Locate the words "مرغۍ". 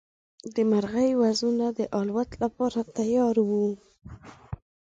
0.71-1.09